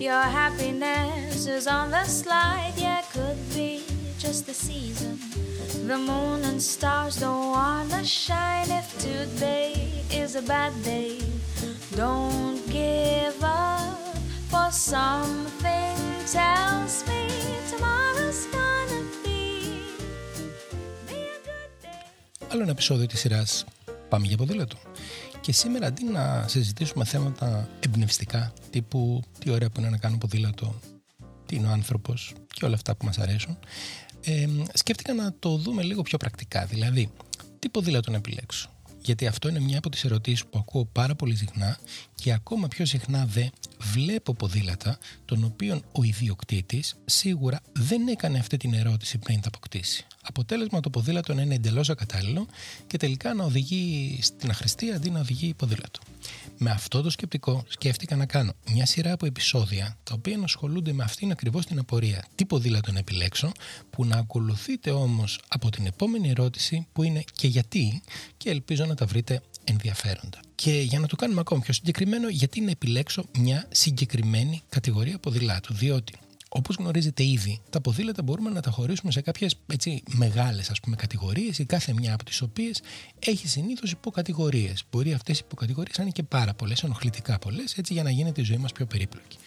[0.00, 2.74] your happiness is on the slide.
[2.76, 3.82] Yeah, could be
[4.18, 5.18] just the season.
[5.90, 8.68] The moon and stars don't wanna shine.
[8.80, 9.72] If today
[10.22, 11.12] is a bad day,
[12.02, 13.98] don't give up.
[14.52, 15.96] For something
[16.36, 17.22] tells me
[17.70, 19.40] tomorrow's gonna be,
[21.08, 22.04] be a good day.
[22.48, 23.64] Άλλο ένα επεισόδιο της σειράς
[24.08, 24.76] Πάμε για ποδήλατο.
[25.41, 30.79] Και σήμερα αντί να συζητήσουμε θέματα εμπνευστικά, τύπου τι ωραία που είναι να κάνω ποδήλατο,
[31.45, 33.57] τι είναι ο άνθρωπος και όλα αυτά που μας αρέσουν,
[34.23, 36.65] ε, σκέφτηκα να το δούμε λίγο πιο πρακτικά.
[36.65, 37.11] Δηλαδή,
[37.59, 38.69] τι ποδήλατο να επιλέξω.
[39.03, 41.77] Γιατί αυτό είναι μια από τις ερωτήσεις που ακούω πάρα πολύ συχνά
[42.15, 43.43] και ακόμα πιο συχνά δε
[43.79, 50.05] βλέπω ποδήλατα των οποίων ο ιδιοκτήτης σίγουρα δεν έκανε αυτή την ερώτηση πριν τα αποκτήσει.
[50.23, 52.47] Αποτέλεσμα το ποδήλατο να είναι εντελώς ακατάλληλο
[52.87, 55.99] και τελικά να οδηγεί στην αχρηστία αντί να οδηγεί ποδήλατο.
[56.57, 60.93] Με αυτό το σκεπτικό σκέφτηκα να κάνω μια σειρά από επεισόδια τα οποία να ασχολούνται
[60.93, 63.51] με αυτήν ακριβώς την απορία τι ποδήλατο να επιλέξω
[63.89, 68.01] που να ακολουθείτε όμως από την επόμενη ερώτηση που είναι και γιατί
[68.37, 70.39] και ελπίζω να τα βρείτε ενδιαφέροντα.
[70.55, 75.73] Και για να το κάνουμε ακόμα πιο συγκεκριμένο, γιατί να επιλέξω μια συγκεκριμένη κατηγορία ποδηλάτου.
[75.73, 76.13] Διότι
[76.53, 80.95] όπως γνωρίζετε ήδη, τα ποδήλατα μπορούμε να τα χωρίσουμε σε κάποιες έτσι, μεγάλες ας πούμε,
[80.95, 82.81] κατηγορίες, η κάθε μια από τις οποίες
[83.19, 84.83] έχει συνήθως υποκατηγορίες.
[84.91, 88.41] Μπορεί αυτές οι υποκατηγορίες να είναι και πάρα πολλές, ενοχλητικά πολλές, έτσι για να γίνεται
[88.41, 89.37] η ζωή μας πιο περίπλοκη.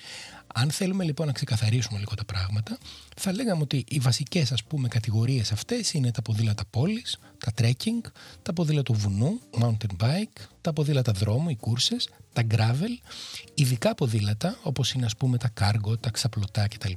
[0.54, 2.78] Αν θέλουμε λοιπόν να ξεκαθαρίσουμε λίγο τα πράγματα,
[3.16, 8.10] θα λέγαμε ότι οι βασικές ας πούμε κατηγορίες αυτές είναι τα ποδήλατα πόλης, τα trekking,
[8.42, 13.08] τα ποδήλατα βουνού, mountain bike, τα ποδήλατα δρόμου, οι κούρσες, τα gravel,
[13.54, 16.92] ειδικά ποδήλατα όπως είναι ας πούμε τα cargo, τα ξαπλωτά κτλ.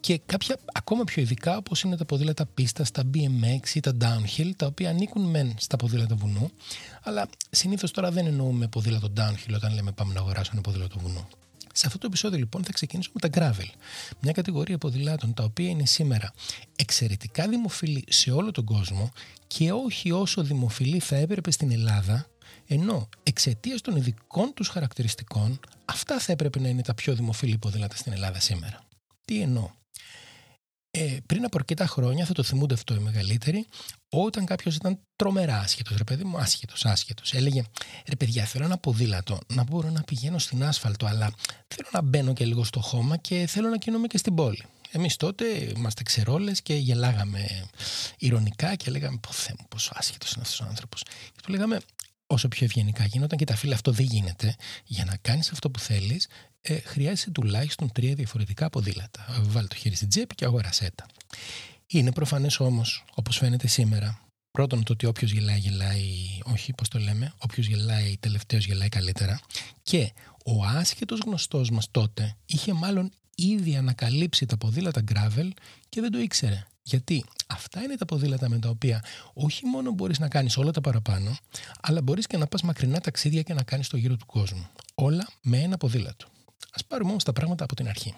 [0.00, 4.50] Και κάποια ακόμα πιο ειδικά όπως είναι τα ποδήλατα πίστας, τα BMX ή τα downhill,
[4.56, 6.50] τα οποία ανήκουν μεν στα ποδήλατα βουνού,
[7.02, 11.28] αλλά συνήθως τώρα δεν εννοούμε ποδήλατο downhill όταν λέμε πάμε να αγοράσουμε ένα ποδήλατο βουνού.
[11.78, 13.70] Σε αυτό το επεισόδιο λοιπόν θα ξεκινήσουμε με τα gravel,
[14.20, 16.32] μια κατηγορία ποδηλάτων τα οποία είναι σήμερα
[16.76, 19.12] εξαιρετικά δημοφιλή σε όλο τον κόσμο
[19.46, 22.26] και όχι όσο δημοφιλή θα έπρεπε στην Ελλάδα,
[22.66, 27.96] ενώ εξαιτίας των ειδικών τους χαρακτηριστικών αυτά θα έπρεπε να είναι τα πιο δημοφιλή ποδήλατα
[27.96, 28.80] στην Ελλάδα σήμερα.
[29.24, 29.70] Τι εννοώ;
[30.98, 33.66] Ε, πριν από αρκετά χρόνια, θα το θυμούνται αυτό οι μεγαλύτεροι,
[34.08, 37.32] όταν κάποιος ήταν τρομερά άσχετος, ρε παιδί μου, άσχετος, άσχετος.
[37.32, 37.62] Έλεγε,
[38.08, 41.30] ρε παιδιά, θέλω ένα ποδήλατο να μπορώ να πηγαίνω στην άσφαλτο, αλλά
[41.68, 44.64] θέλω να μπαίνω και λίγο στο χώμα και θέλω να κινούμαι και στην πόλη.
[44.90, 45.44] Εμείς τότε
[45.76, 47.68] είμαστε ξερόλες και γελάγαμε
[48.18, 51.02] ηρωνικά και λέγαμε, Πω Θεέ μου, πόσο άσχετος είναι αυτός ο άνθρωπος.
[51.02, 51.80] Και του λέγαμε,
[52.26, 54.56] όσο πιο ευγενικά γινόταν και τα φίλα αυτό δεν γίνεται.
[54.84, 56.28] Για να κάνεις αυτό που θέλεις,
[56.60, 59.42] ε, χρειάζεσαι τουλάχιστον τρία διαφορετικά ποδήλατα.
[59.42, 61.06] Βάλει το χέρι στην τσέπη και αγορασέ τα.
[61.86, 64.20] Είναι προφανές όμως, όπως φαίνεται σήμερα,
[64.50, 66.04] πρώτον το ότι όποιος γελάει, γελάει,
[66.44, 69.40] όχι πώς το λέμε, όποιος γελάει τελευταίος γελάει καλύτερα.
[69.82, 70.12] Και
[70.44, 75.50] ο άσχετος γνωστός μας τότε είχε μάλλον ήδη ανακαλύψει τα ποδήλατα gravel
[75.88, 76.66] και δεν το ήξερε.
[76.88, 80.80] Γιατί αυτά είναι τα ποδήλατα με τα οποία όχι μόνο μπορείς να κάνεις όλα τα
[80.80, 81.36] παραπάνω,
[81.80, 84.66] αλλά μπορείς και να πας μακρινά ταξίδια και να κάνεις το γύρο του κόσμου.
[84.94, 86.26] Όλα με ένα ποδήλατο.
[86.70, 88.14] Ας πάρουμε όμως τα πράγματα από την αρχή.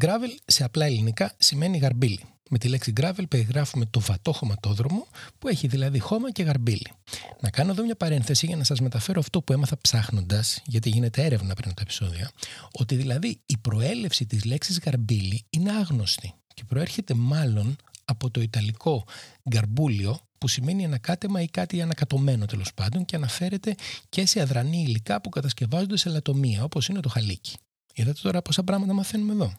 [0.00, 2.20] Gravel σε απλά ελληνικά σημαίνει γαρμπίλι.
[2.50, 5.06] Με τη λέξη gravel περιγράφουμε το βατό χωματόδρομο
[5.38, 6.92] που έχει δηλαδή χώμα και γαρμπίλι.
[7.40, 11.24] Να κάνω εδώ μια παρένθεση για να σας μεταφέρω αυτό που έμαθα ψάχνοντας, γιατί γίνεται
[11.24, 12.30] έρευνα πριν από τα επεισόδια,
[12.72, 17.76] ότι δηλαδή η προέλευση της λέξης γαρμπίλι είναι άγνωστη και προέρχεται μάλλον
[18.08, 19.06] από το ιταλικό
[19.50, 23.74] γκαρμπούλιο που σημαίνει ανακάτεμα ή κάτι ανακατωμένο τέλος πάντων και αναφέρεται
[24.08, 27.56] και σε αδρανή υλικά που κατασκευάζονται σε λατομεία όπως είναι το χαλίκι.
[27.94, 29.52] Είδατε τώρα πόσα πράγματα μαθαίνουμε εδώ.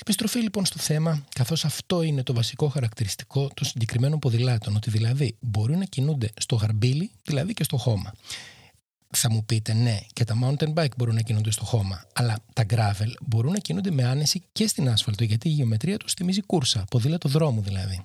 [0.00, 5.36] Επιστροφή λοιπόν στο θέμα, καθώς αυτό είναι το βασικό χαρακτηριστικό των συγκεκριμένων ποδηλάτων, ότι δηλαδή
[5.40, 8.12] μπορούν να κινούνται στο γαρμπίλι, δηλαδή και στο χώμα.
[9.10, 12.66] Θα μου πείτε, ναι, και τα mountain bike μπορούν να κινούνται στο χώμα, αλλά τα
[12.70, 16.84] gravel μπορούν να κινούνται με άνεση και στην άσφαλτο, γιατί η γεωμετρία τους θυμίζει κούρσα,
[16.90, 18.04] ποδήλατο δρόμου δηλαδή.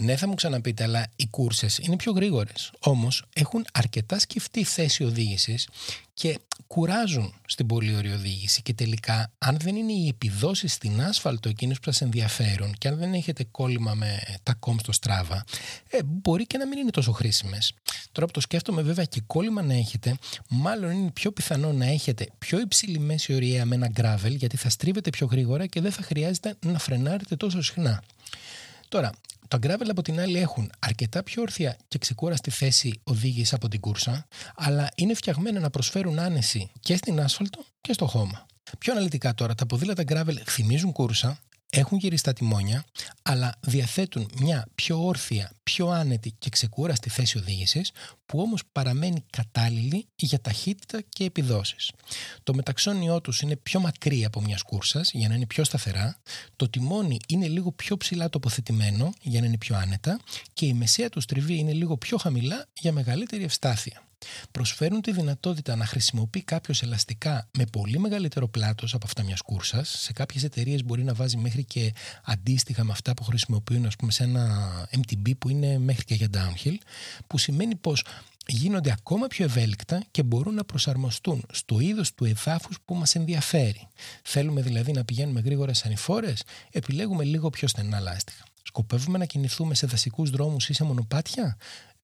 [0.00, 2.72] Ναι, θα μου ξαναπείτε, αλλά οι κούρσες είναι πιο γρήγορες.
[2.78, 5.68] Όμως έχουν αρκετά σκεφτή θέση οδήγησης
[6.14, 8.62] και κουράζουν στην πολύ ωραία οδήγηση.
[8.62, 12.96] Και τελικά, αν δεν είναι οι επιδόσεις στην άσφαλτο εκείνες που σας ενδιαφέρουν και αν
[12.96, 15.44] δεν έχετε κόλλημα με τα κόμ στο στράβα,
[15.90, 17.74] ε, μπορεί και να μην είναι τόσο χρήσιμες.
[18.12, 20.16] Τώρα που το σκέφτομαι, βέβαια, και κόλλημα να έχετε,
[20.48, 24.68] μάλλον είναι πιο πιθανό να έχετε πιο υψηλή μέση ωραία με ένα gravel, γιατί θα
[24.68, 28.02] στρίβετε πιο γρήγορα και δεν θα χρειάζεται να φρενάρετε τόσο συχνά.
[28.88, 29.10] Τώρα,
[29.48, 33.80] τα gravel από την άλλη έχουν αρκετά πιο όρθια και ξεκούραστη θέση οδήγηση από την
[33.80, 38.46] κούρσα, αλλά είναι φτιαγμένα να προσφέρουν άνεση και στην άσφαλτο και στο χώμα.
[38.78, 41.38] Πιο αναλυτικά τώρα, τα ποδήλατα gravel θυμίζουν κούρσα,
[41.70, 42.84] έχουν γυριστά τιμόνια,
[43.22, 47.90] αλλά διαθέτουν μια πιο όρθια, πιο άνετη και ξεκούραστη θέση οδήγησης,
[48.26, 51.92] που όμως παραμένει κατάλληλη για ταχύτητα και επιδόσεις.
[52.42, 56.18] Το μεταξώνιό τους είναι πιο μακρύ από μιας κούρσας για να είναι πιο σταθερά,
[56.56, 60.20] το τιμόνι είναι λίγο πιο ψηλά τοποθετημένο για να είναι πιο άνετα.
[60.52, 64.05] Και η μεσαία του στριβή είναι λίγο πιο χαμηλά για μεγαλύτερη ευστάθεια
[64.50, 69.88] προσφέρουν τη δυνατότητα να χρησιμοποιεί κάποιος ελαστικά με πολύ μεγαλύτερο πλάτος από αυτά μιας κούρσας.
[69.88, 71.92] Σε κάποιες εταιρείες μπορεί να βάζει μέχρι και
[72.24, 76.28] αντίστοιχα με αυτά που χρησιμοποιούν ας πούμε, σε ένα MTB που είναι μέχρι και για
[76.32, 76.76] downhill,
[77.26, 78.04] που σημαίνει πως
[78.46, 83.88] γίνονται ακόμα πιο ευέλικτα και μπορούν να προσαρμοστούν στο είδος του εδάφους που μας ενδιαφέρει.
[84.22, 88.44] Θέλουμε δηλαδή να πηγαίνουμε γρήγορα σαν ανηφόρες, επιλέγουμε λίγο πιο στενά λάστιχα.
[88.66, 91.56] Σκοπεύουμε να κινηθούμε σε δασικούς δρόμους ή σε μονοπάτια;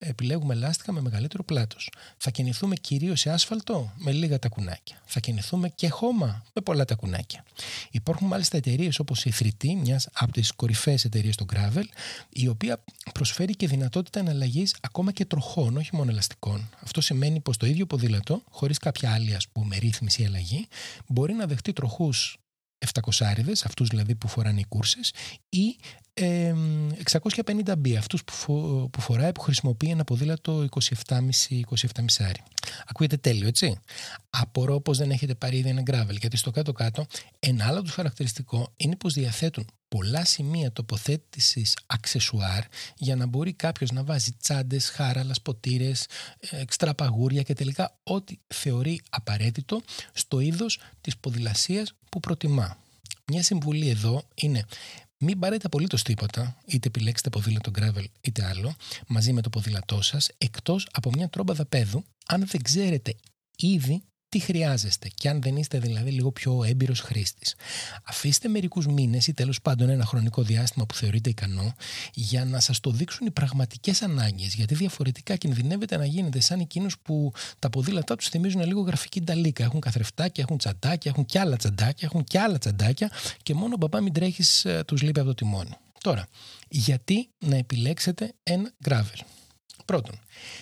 [0.05, 1.89] Επιλέγουμε λάστιχα με μεγαλύτερο πλάτος.
[2.17, 5.01] Θα κινηθούμε κυρίως σε άσφαλτο με λίγα τακουνάκια.
[5.05, 7.45] Θα κινηθούμε και χώμα με πολλά τακουνάκια.
[7.91, 11.83] Υπάρχουν μάλιστα εταιρείες όπως η 3T, μιας από τις κορυφαίες εταιρείες στο Gravel,
[12.29, 12.83] η οποία
[13.13, 16.69] προσφέρει και δυνατότητα εναλλαγής ακόμα και τροχών, όχι μόνο ελαστικών.
[16.79, 20.67] Αυτό σημαίνει πως το ίδιο ποδήλατο, χωρίς κάποια άλλη ας πούμε ρύθμιση ή αλλαγή,
[21.07, 22.37] μπορεί να δεχτεί τροχούς
[22.93, 25.13] 700 αυτούς δηλαδή που φοράνε οι κούρσες
[25.49, 25.75] ή
[26.13, 26.53] ε,
[27.11, 28.53] 650B, αυτούς που, φο,
[28.91, 32.31] που φοράει που χρησιμοποιεί ένα ποδήλατο 27,5-27,5
[32.87, 33.79] Ακούγεται τέλειο, έτσι;
[34.29, 37.05] Απορώ πως δεν έχετε πάρει ήδη ένα gravel, γιατί στο κάτω-κάτω
[37.39, 42.63] ένα άλλο τους χαρακτηριστικό είναι πως διαθέτουν πολλά σημεία τοποθέτησης αξεσουάρ
[42.95, 46.05] για να μπορεί κάποιος να βάζει τσάντες, χάραλας, σποτήρες,
[46.39, 49.81] εξτραπαγούρια και τελικά ό,τι θεωρεί απαραίτητο
[50.13, 52.77] στο είδος της ποδηλασίας που προτιμά.
[53.25, 54.65] Μια συμβουλή εδώ είναι
[55.17, 58.75] μην πάρετε απολύτως τίποτα, είτε επιλέξετε ποδήλατο gravel είτε άλλο,
[59.07, 63.15] μαζί με το ποδήλατό σας, εκτός από μια τρόμπα δαπέδου, αν δεν ξέρετε
[63.55, 67.55] ήδη τι χρειάζεστε και αν δεν είστε δηλαδή λίγο πιο έμπειρος χρήστης.
[68.03, 71.73] Αφήστε μερικούς μήνες ή τέλος πάντων ένα χρονικό διάστημα που θεωρείτε ικανό
[72.13, 76.99] για να σας το δείξουν οι πραγματικές ανάγκες γιατί διαφορετικά κινδυνεύετε να γίνετε σαν εκείνους
[76.99, 79.63] που τα ποδήλατά τους θυμίζουν λίγο γραφική νταλίκα.
[79.63, 83.11] Έχουν καθρεφτάκια, έχουν τσαντάκια, έχουν κι άλλα τσαντάκια, έχουν κι άλλα τσαντάκια
[83.43, 85.77] και μόνο μπαμπά μην τρέχεις ε, τους λείπει από το τιμόνι.
[86.01, 86.27] Τώρα,
[86.69, 89.19] γιατί να επιλέξετε ένα gravel;
[89.85, 90.19] Πρώτον,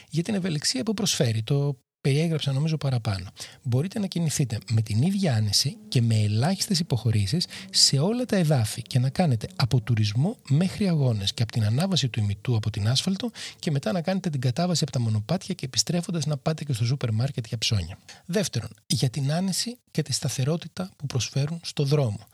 [0.10, 1.44] για την ευελιξία που προσφέρει.
[1.44, 3.26] Το περιέγραψα νομίζω παραπάνω.
[3.64, 8.82] Μπορείτε να κινηθείτε με την ίδια άνεση και με ελάχιστες υποχωρήσεις σε όλα τα εδάφη
[8.82, 12.88] και να κάνετε από τουρισμό μέχρι αγώνες και από την ανάβαση του ημιτού από την
[12.88, 16.74] άσφαλτο και μετά να κάνετε την κατάβαση από τα μονοπάτια και επιστρέφοντας να πάτε και
[16.74, 17.98] στο σούπερ μάρκετ για ψώνια.
[18.26, 22.28] Δεύτερον, για την άνεση και τη σταθερότητα που προσφέρουν στο δρόμο.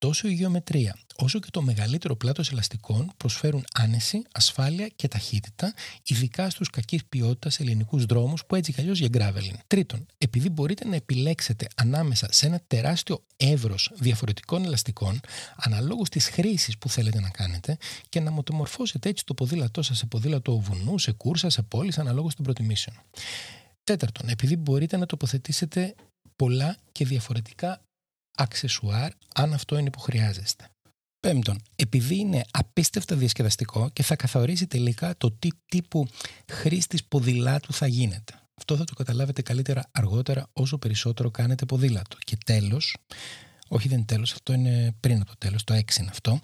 [0.00, 6.50] Τόσο η γεωμετρία όσο και το μεγαλύτερο πλάτος ελαστικών προσφέρουν άνεση, ασφάλεια και ταχύτητα, ειδικά
[6.50, 9.56] στους κακής ποιότητας ελληνικούς δρόμους που έτσι κι αλλιώς για γκράβελιν.
[9.66, 15.20] Τρίτον, επειδή μπορείτε να επιλέξετε ανάμεσα σε ένα τεράστιο εύρος διαφορετικών ελαστικών,
[15.56, 17.76] αναλόγως της χρήσης που θέλετε να κάνετε
[18.08, 22.34] και να μεταμορφώσετε έτσι το ποδήλατό σας σε ποδήλατο βουνού, σε κούρσα, σε πόλεις, αναλόγως
[22.34, 22.96] των προτιμήσεων.
[23.84, 25.94] Τέταρτον, επειδή μπορείτε να τοποθετήσετε
[26.36, 27.80] πολλά και διαφορετικά
[28.40, 30.68] αξεσουάρ αν αυτό είναι που χρειάζεστε.
[31.20, 36.06] Πέμπτον, επειδή είναι απίστευτα διασκεδαστικό και θα καθορίσει τελικά το τι τύπου
[36.52, 38.34] χρήστης ποδηλάτου θα γίνετε.
[38.54, 42.16] Αυτό θα το καταλάβετε καλύτερα αργότερα όσο περισσότερο κάνετε ποδήλατο.
[42.24, 42.96] Και τέλος,
[43.68, 46.40] όχι δεν είναι τέλος, αυτό είναι πριν από το τέλος, το 6 είναι αυτό.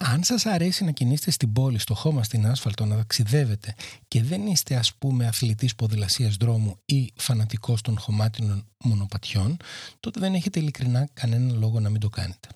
[0.00, 3.74] Αν σας αρέσει να κινείστε στην πόλη, στο χώμα, στην άσφαλτο, να ταξιδεύετε
[4.08, 9.56] και δεν είστε ας πούμε αθλητής ποδηλασίας δρόμου ή φανατικός των χωμάτινων μονοπατιών,
[10.00, 12.48] τότε δεν έχετε ειλικρινά κανένα λόγο να μην το κάνετε.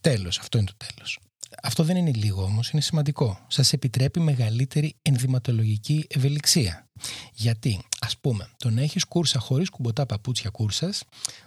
[0.00, 1.18] Τέλος, αυτό είναι το τέλος.
[1.62, 3.38] Αυτό δεν είναι λίγο όμως, είναι σημαντικό.
[3.48, 6.86] Σας επιτρέπει μεγαλύτερη ενδυματολογική ευελιξία.
[7.32, 11.02] Γιατί, ας πούμε, το να έχεις κούρσα χωρίς κουμποτά παπούτσια κούρσας,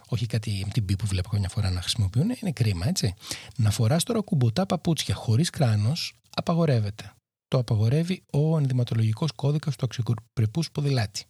[0.08, 3.14] όχι κάτι MTB που βλέπω καμιά φορά να χρησιμοποιούν, είναι κρίμα, έτσι.
[3.56, 7.12] Να φοράς τώρα κουμποτά παπούτσια χωρίς κράνος, απαγορεύεται.
[7.48, 11.24] Το απαγορεύει ο ενδυματολογικός κώδικας του αξιοπρεπούς ποδηλάτη.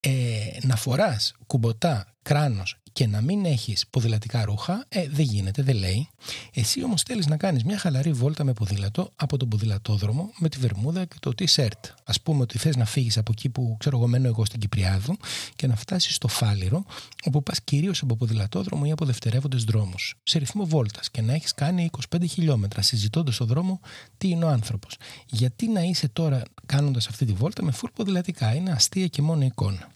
[0.00, 5.76] Ε, να φοράς κουμποτά κράνος και να μην έχεις ποδηλατικά ρούχα, ε, δεν γίνεται, δεν
[5.76, 6.08] λέει.
[6.54, 10.58] Εσύ όμως θέλεις να κάνεις μια χαλαρή βόλτα με ποδήλατο από τον ποδηλατόδρομο με τη
[10.58, 11.90] βερμούδα και το t-shirt.
[12.04, 15.16] Ας πούμε ότι θες να φύγεις από εκεί που ξέρω εγώ μένω εγώ στην Κυπριάδου
[15.56, 16.84] και να φτάσεις στο Φάληρο,
[17.24, 21.54] όπου πας κυρίως από ποδηλατόδρομο ή από δευτερεύοντες δρόμους, σε ρυθμό βόλτας και να έχεις
[21.54, 23.80] κάνει 25 χιλιόμετρα συζητώντας στο δρόμο
[24.18, 24.96] τι είναι ο άνθρωπος.
[25.26, 29.44] Γιατί να είσαι τώρα κάνοντας αυτή τη βόλτα με φουλ ποδηλατικά, είναι αστεία και μόνο
[29.44, 29.88] εικόνα.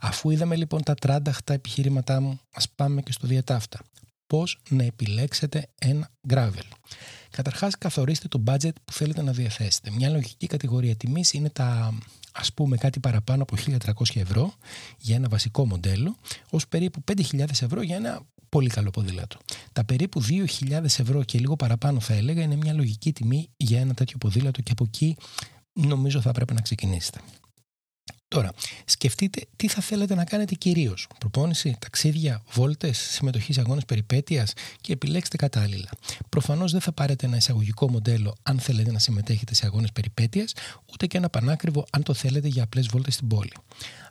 [0.00, 3.78] Αφού είδαμε λοιπόν τα τράνταχτα επιχειρήματά μου, ας πάμε και στο διατάφτα.
[4.26, 6.68] Πώς να επιλέξετε ένα gravel;
[7.30, 9.90] Καταρχάς καθορίστε το budget που θέλετε να διαθέσετε.
[9.90, 11.98] Μια λογική κατηγορία τιμής είναι τα
[12.32, 14.52] ας πούμε κάτι παραπάνω από 1.300 ευρώ
[14.98, 16.16] για ένα βασικό μοντέλο
[16.50, 19.38] ως περίπου 5.000 ευρώ για ένα πολύ καλό ποδήλατο.
[19.72, 20.22] Τα περίπου
[20.60, 24.60] 2.000 ευρώ και λίγο παραπάνω θα έλεγα είναι μια λογική τιμή για ένα τέτοιο ποδήλατο
[24.62, 25.16] και από εκεί
[25.72, 27.20] νομίζω θα πρέπει να ξεκινήσετε.
[28.28, 28.52] Τώρα,
[28.84, 31.08] σκεφτείτε τι θα θέλετε να κάνετε κυρίως.
[31.18, 35.88] Προπόνηση, ταξίδια, βόλτες, συμμετοχής σε αγώνες περιπέτειας και επιλέξτε κατάλληλα.
[36.28, 40.52] Προφανώς δεν θα πάρετε ένα εισαγωγικό μοντέλο αν θέλετε να συμμετέχετε σε αγώνες περιπέτειας,
[40.92, 43.52] ούτε και ένα πανάκριβο αν το θέλετε για απλές βόλτες στην πόλη.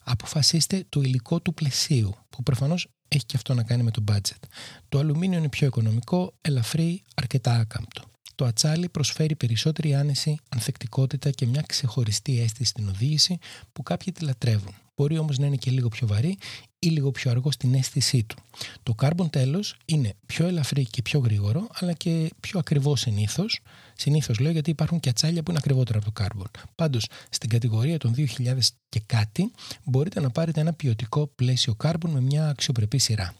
[0.04, 4.48] Αποφασίστε το υλικό του πλαισίου, που προφανώς έχει και αυτό να κάνει με το budget.
[4.90, 8.05] Το αλουμίνιο είναι πιο οικονομικό, ελαφρύ, αρκετά άκαμπτο.
[8.36, 13.38] Το ατσάλι προσφέρει περισσότερη άνεση, ανθεκτικότητα και μια ξεχωριστή αίσθηση στην οδήγηση
[13.74, 14.74] που κάποιοι τη λατρεύουν.
[14.96, 16.38] Μπορεί όμως να είναι και λίγο πιο βαρύ
[16.80, 18.36] ή λίγο πιο αργό στην αίσθησή του.
[18.84, 23.60] Το carbon τέλος είναι πιο ελαφρύ και πιο γρήγορο, αλλά και πιο ακριβό συνήθως.
[23.96, 26.62] Συνήθως λέω γιατί υπάρχουν και ατσάλια που είναι ακριβότερα από το carbon.
[26.76, 28.58] Πάντως, στην κατηγορία των 2000
[28.90, 29.52] και κάτι,
[29.84, 33.36] μπορείτε να πάρετε ένα ποιοτικό πλαίσιο carbon με μια αξιοπρεπή σειρά.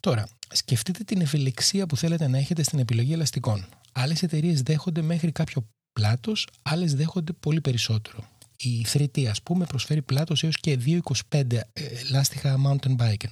[0.00, 3.66] Τώρα, σκεφτείτε την ευελιξία που θέλετε να έχετε στην επιλογή ελαστικών.
[3.92, 8.18] Άλλες εταιρείες δέχονται μέχρι κάποιο πλάτος, άλλες δέχονται πολύ περισσότερο.
[8.56, 10.78] Η 3T, ας πούμε, προσφέρει πλάτος έως και
[11.30, 13.26] 2,25 ε, λάστιχα mountain bike.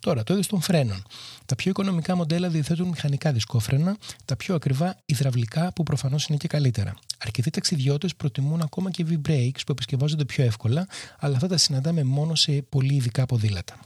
[0.00, 1.02] Τώρα, το είδος των φρένων.
[1.46, 6.48] Τα πιο οικονομικά μοντέλα διαθέτουν μηχανικά δισκόφρενα, τα πιο ακριβά υδραυλικά που προφανώς είναι και
[6.48, 6.94] καλύτερα.
[7.18, 10.86] Αρκετοί ταξιδιώτες προτιμούν ακόμα και V-brakes που επισκευάζονται πιο εύκολα,
[11.18, 13.78] αλλά αυτά τα συναντάμε μόνο σε πολύ ειδικά ποδήλατα.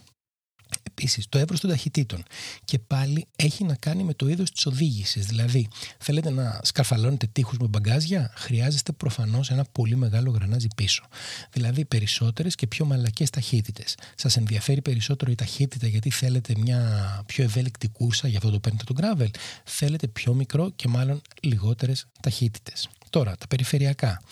[1.01, 2.23] Επίσης, το εύρος των ταχυτήτων.
[2.65, 5.27] Και πάλι έχει να κάνει με το είδος της οδήγησης.
[5.27, 11.05] Δηλαδή, θέλετε να σκαρφαλώνετε τείχους με μπαγκάζια, χρειάζεστε προφανώς ένα πολύ μεγάλο γρανάζι πίσω.
[11.53, 13.95] Δηλαδή, περισσότερες και πιο μαλακές ταχύτητες.
[14.15, 18.85] Σας ενδιαφέρει περισσότερο η ταχύτητα γιατί θέλετε μια πιο ευέλικτη κούρσα, γι' αυτό το παίρνετε
[18.85, 19.31] το gravel.
[19.65, 22.89] Θέλετε πιο μικρό και μάλλον λιγότερες ταχύτητες.
[23.11, 24.23] Τώρα, τα περιφερειακά.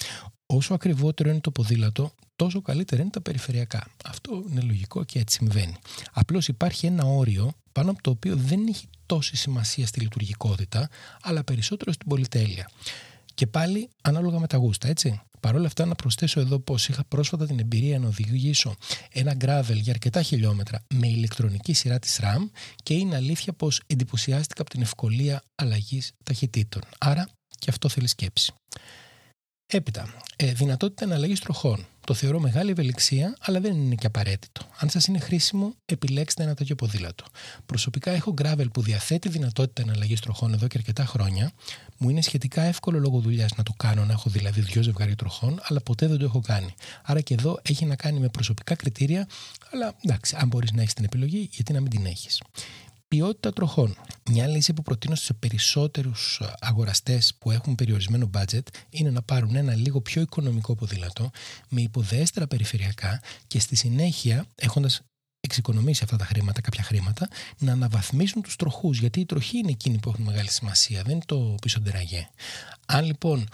[0.46, 3.86] Όσο ακριβότερο είναι το ποδήλατο, τόσο καλύτερα είναι τα περιφερειακά.
[4.04, 5.76] Αυτό είναι λογικό και έτσι συμβαίνει.
[6.12, 10.88] Απλώς υπάρχει ένα όριο πάνω από το οποίο δεν έχει τόση σημασία στη λειτουργικότητα,
[11.22, 12.70] αλλά περισσότερο στην πολυτέλεια.
[13.34, 15.20] Και πάλι ανάλογα με τα γούστα, έτσι.
[15.40, 18.74] Παρ' όλα αυτά, να προσθέσω εδώ πως είχα πρόσφατα την εμπειρία να οδηγήσω
[19.12, 22.50] ένα gravel για αρκετά χιλιόμετρα με ηλεκτρονική σειρά της RAM
[22.82, 26.82] και είναι αλήθεια πως εντυπωσιάστηκα από την ευκολία αλλαγής ταχυτήτων.
[26.98, 28.52] Άρα και αυτό θέλει σκέψη.
[29.68, 31.86] Έπειτα, ε, δυνατότητα εναλλαγής τροχών.
[32.06, 34.62] Το θεωρώ μεγάλη ευελιξία, αλλά δεν είναι και απαραίτητο.
[34.78, 37.24] Αν σας είναι χρήσιμο, επιλέξτε ένα τέτοιο ποδήλατο.
[37.66, 41.52] Προσωπικά έχω gravel που διαθέτει δυνατότητα εναλλαγής τροχών εδώ και αρκετά χρόνια.
[41.98, 45.60] Μου είναι σχετικά εύκολο λόγω δουλειάς να το κάνω, να έχω δηλαδή δυο ζευγάρια τροχών,
[45.62, 46.74] αλλά ποτέ δεν το έχω κάνει.
[47.02, 49.28] Άρα και εδώ έχει να κάνει με προσωπικά κριτήρια,
[49.72, 52.42] αλλά εντάξει, αν μπορείς να έχεις την επιλογή, γιατί να μην την έχεις.
[53.08, 53.96] Ποιότητα τροχών.
[54.30, 59.74] Μια λύση που προτείνω σε περισσότερους αγοραστές που έχουν περιορισμένο budget είναι να πάρουν ένα
[59.74, 61.30] λίγο πιο οικονομικό ποδήλατο
[61.68, 65.00] με υποδέστερα περιφερειακά και στη συνέχεια έχοντας
[65.40, 69.98] εξοικονομήσει αυτά τα χρήματα, κάποια χρήματα, να αναβαθμίσουν τους τροχούς γιατί οι τροχοί είναι εκείνοι
[69.98, 72.28] που έχουν μεγάλη σημασία, δεν είναι το πίσω ντεραγέ.
[72.86, 73.48] Αν λοιπόν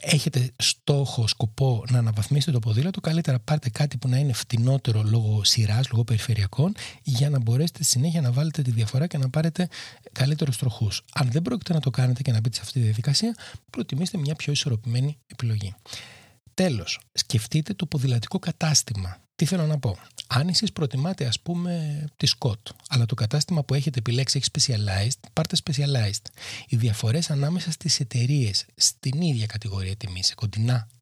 [0.00, 5.44] έχετε στόχο, σκοπό να αναβαθμίσετε το ποδήλατο, καλύτερα πάρτε κάτι που να είναι φτηνότερο λόγω
[5.44, 9.68] σειράς, λόγω περιφερειακών, για να μπορέσετε στη συνέχεια να βάλετε τη διαφορά και να πάρετε
[10.12, 11.02] καλύτερους τροχούς.
[11.12, 13.36] Αν δεν πρόκειται να το κάνετε και να μπείτε σε αυτή τη διαδικασία,
[13.70, 15.74] προτιμήστε μια πιο ισορροπημένη επιλογή.
[16.54, 19.20] Τέλος, σκεφτείτε το ποδηλατικό κατάστημα.
[19.36, 19.98] Τι θέλω να πω.
[20.26, 25.28] Αν εσείς προτιμάτε, ας πούμε, τη Scott, αλλά το κατάστημα που έχετε επιλέξει έχει specialized,
[25.32, 26.22] πάρτε specialized.
[26.68, 30.34] Οι διαφορές ανάμεσα στις εταιρείες στην ίδια κατηγορία τιμής, σε,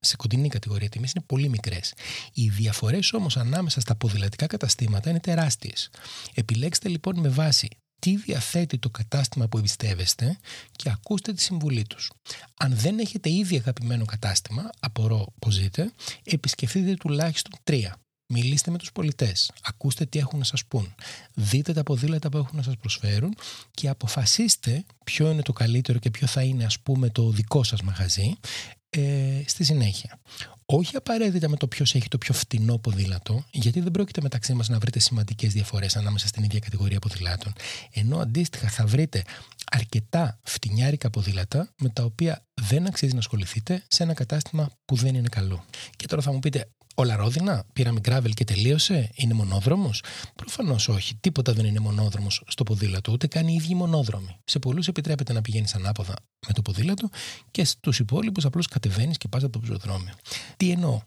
[0.01, 1.95] σε κοντινή κατηγορία τιμής, είναι πολύ μικρές.
[2.33, 5.91] Οι διαφορές όμως ανάμεσα στα ποδηλατικά καταστήματα είναι τεράστιες.
[6.35, 10.39] Επιλέξτε λοιπόν με βάση τι διαθέτει το κατάστημα που εμπιστεύεστε
[10.73, 12.11] και ακούστε τη συμβουλή τους.
[12.57, 15.93] Αν δεν έχετε ήδη αγαπημένο κατάστημα, απορώ πως ζείτε,
[16.25, 17.99] επισκεφτείτε τουλάχιστον τρία.
[18.27, 20.95] Μιλήστε με τους πολιτές, ακούστε τι έχουν να σας πούν,
[21.35, 23.35] δείτε τα ποδήλατα που έχουν να σας προσφέρουν
[23.71, 27.83] και αποφασίστε ποιο είναι το καλύτερο και ποιο θα είναι ας πούμε το δικό σας
[27.83, 28.37] μαγαζί
[28.91, 30.21] ε, στη συνέχεια.
[30.67, 34.69] Όχι απαραίτητα με το ποιος έχει το πιο φτηνό ποδήλατο, γιατί δεν πρόκειται μεταξύ μας
[34.69, 37.53] να βρείτε σημαντικές διαφορές ανάμεσα στην ίδια κατηγορία ποδηλάτων.
[37.93, 39.23] Ενώ αντίστοιχα θα βρείτε
[39.71, 45.15] αρκετά φτηνιάρικα ποδήλατα με τα οποία δεν αξίζει να ασχοληθείτε σε ένα κατάστημα που δεν
[45.15, 45.65] είναι καλό.
[45.97, 50.03] Και τώρα θα μου πείτε, Όλα ρόδινα, πήραμε γκράβελ και τελείωσε, είναι μονόδρομος;
[50.35, 54.37] Προφανώς όχι, τίποτα δεν είναι μονόδρομος στο ποδήλατο, ούτε καν οι ίδιοι μονόδρομοι.
[54.45, 56.15] Σε πολλούς επιτρέπεται να πηγαίνεις ανάποδα
[56.47, 57.09] με το ποδήλατο
[57.51, 60.15] και στους υπόλοιπους απλώς κατεβαίνεις και πας από το πεζοδρόμιο.
[60.57, 61.01] Τι εννοώ,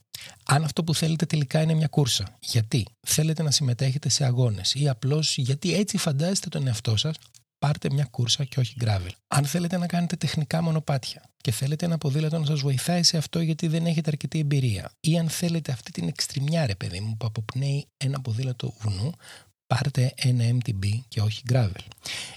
[0.46, 4.90] αν αυτό που θέλετε τελικά είναι μια κούρσα, γιατί; Θέλετε να συμμετέχετε σε αγώνες ή
[4.90, 7.16] απλώς γιατί έτσι φαντάζεστε τον εαυτό σας,
[7.60, 9.12] πάρτε μια κούρσα και όχι γκράβελ.
[9.28, 13.42] Αν θέλετε να κάνετε τεχνικά μονοπάτια και θέλετε ένα ποδήλατο να σας βοηθάει σε αυτό
[13.42, 17.26] γιατί δεν έχετε αρκετή εμπειρία, ή αν θέλετε αυτή την εξτριμιά, ρε παιδί μου, που
[17.26, 19.12] αποπνέει ένα ποδήλατο βουνού,
[19.68, 21.86] πάρτε ένα MTB και όχι gravel.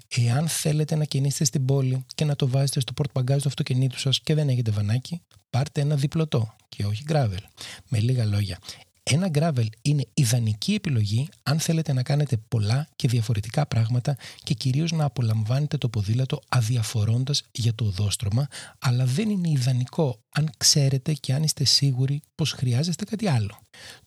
[0.08, 4.20] Εάν θέλετε να κινήσετε στην πόλη και να το βάζετε στο πορτμπαγκάζ του αυτοκινήτου σας
[4.20, 7.42] και δεν έχετε βανάκι, πάρτε ένα διπλωτό και όχι gravel.
[7.88, 8.58] Με λίγα λόγια,
[9.02, 14.92] ένα gravel είναι ιδανική επιλογή αν θέλετε να κάνετε πολλά και διαφορετικά πράγματα και κυρίως
[14.92, 18.46] να απολαμβάνετε το ποδήλατο αδιαφορώντας για το οδόστρωμα,
[18.78, 23.58] αλλά δεν είναι ιδανικό αν ξέρετε και αν είστε σίγουροι πως χρειάζεστε κάτι άλλο.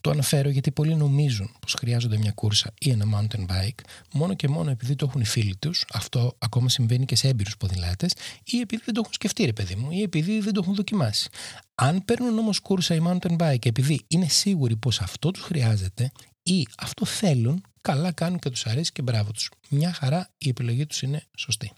[0.01, 3.79] Το αναφέρω γιατί πολλοί νομίζουν πως χρειάζονται μια κούρσα ή ένα mountain bike
[4.13, 7.57] μόνο και μόνο επειδή το έχουν οι φίλοι τους, αυτό ακόμα συμβαίνει και σε έμπειρους
[7.57, 10.75] ποδηλάτες, ή επειδή δεν το έχουν σκεφτεί ρε παιδί μου, ή επειδή δεν το έχουν
[10.75, 11.29] δοκιμάσει.
[11.75, 16.11] Αν παίρνουν όμως κούρσα ή mountain bike επειδή είναι σίγουροι πως αυτό τους χρειάζεται
[16.43, 19.51] ή αυτό θέλουν, καλά κάνουν και τους αρέσει και μπράβο τους.
[19.69, 21.71] Μια χαρά η επιλογή τους είναι σωστή.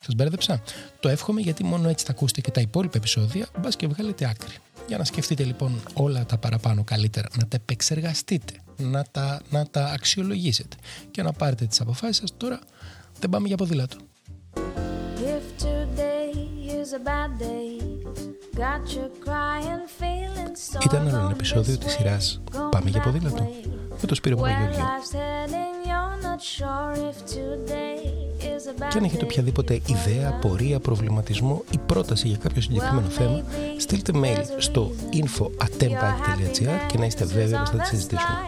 [0.00, 0.62] Σας μπέρδεψα;
[1.00, 4.54] Το εύχομαι γιατί μόνο έτσι θα ακούσετε και τα υπόλοιπα επεισόδια, μπας και βγάλετε άκρη.
[4.86, 9.84] Για να σκεφτείτε λοιπόν όλα τα παραπάνω καλύτερα, να τα επεξεργαστείτε, να τα, να τα
[9.84, 10.76] αξιολογήσετε
[11.10, 12.34] και να πάρετε τις αποφάσεις σας.
[12.36, 12.58] Τώρα
[13.20, 13.96] δεν πάμε για ποδήλατο.
[20.84, 23.50] Ήταν ένα επεισόδιο της σειράς «Πάμε για ποδήλατο»
[24.00, 24.84] με το Σπύρο Παπαγιώργιο.
[28.78, 33.42] Και αν έχετε οποιαδήποτε ιδέα, πορεία, προβληματισμό ή πρόταση για κάποιο συγκεκριμένο θέμα,
[33.78, 38.38] στείλτε mail στο info.atempike.gr και να είστε βέβαιοι ότι θα τη συζητήσουμε.